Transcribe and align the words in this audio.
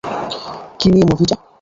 কি 0.79 0.87
নিয়ে 0.93 1.05
মুভিটা? 1.09 1.35